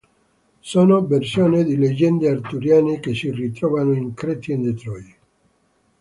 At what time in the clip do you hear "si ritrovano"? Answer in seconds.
3.13-3.93